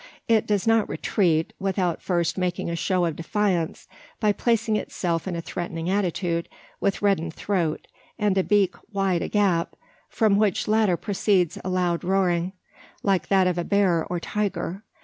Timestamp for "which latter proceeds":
10.37-11.59